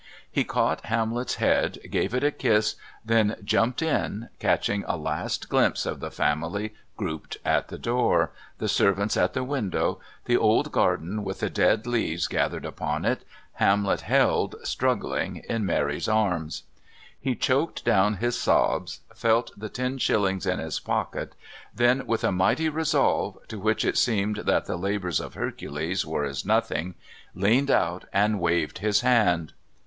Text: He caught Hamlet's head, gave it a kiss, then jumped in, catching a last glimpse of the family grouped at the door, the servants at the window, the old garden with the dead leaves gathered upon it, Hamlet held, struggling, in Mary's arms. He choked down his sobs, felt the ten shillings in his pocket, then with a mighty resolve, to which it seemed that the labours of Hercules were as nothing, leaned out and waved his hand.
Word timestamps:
He 0.31 0.43
caught 0.43 0.85
Hamlet's 0.87 1.35
head, 1.35 1.77
gave 1.91 2.15
it 2.15 2.23
a 2.23 2.31
kiss, 2.31 2.75
then 3.05 3.35
jumped 3.43 3.83
in, 3.83 4.29
catching 4.39 4.83
a 4.87 4.97
last 4.97 5.47
glimpse 5.47 5.85
of 5.85 5.99
the 5.99 6.09
family 6.09 6.73
grouped 6.97 7.37
at 7.45 7.67
the 7.67 7.77
door, 7.77 8.31
the 8.57 8.67
servants 8.67 9.15
at 9.15 9.33
the 9.35 9.43
window, 9.43 9.99
the 10.25 10.37
old 10.37 10.71
garden 10.71 11.23
with 11.23 11.39
the 11.41 11.51
dead 11.51 11.85
leaves 11.85 12.25
gathered 12.27 12.65
upon 12.65 13.05
it, 13.05 13.23
Hamlet 13.57 14.01
held, 14.01 14.55
struggling, 14.63 15.43
in 15.47 15.67
Mary's 15.67 16.07
arms. 16.07 16.63
He 17.19 17.35
choked 17.35 17.85
down 17.85 18.15
his 18.15 18.35
sobs, 18.35 19.01
felt 19.13 19.51
the 19.55 19.69
ten 19.69 19.99
shillings 19.99 20.47
in 20.47 20.57
his 20.57 20.79
pocket, 20.79 21.33
then 21.75 22.07
with 22.07 22.23
a 22.23 22.31
mighty 22.31 22.69
resolve, 22.69 23.37
to 23.49 23.59
which 23.59 23.85
it 23.85 23.99
seemed 23.99 24.37
that 24.37 24.65
the 24.65 24.77
labours 24.77 25.19
of 25.19 25.35
Hercules 25.35 26.07
were 26.07 26.25
as 26.25 26.43
nothing, 26.43 26.95
leaned 27.35 27.69
out 27.69 28.05
and 28.11 28.39
waved 28.39 28.79
his 28.79 29.01
hand. 29.01 29.53